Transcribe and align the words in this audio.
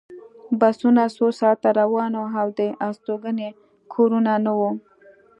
بسونه 0.59 1.03
څو 1.17 1.25
ساعته 1.39 1.69
روان 1.81 2.11
وو 2.19 2.29
او 2.41 2.47
د 2.59 2.61
استوګنې 2.87 3.49
کورونه 3.93 4.33
نه 4.45 4.51
وو 4.59 4.71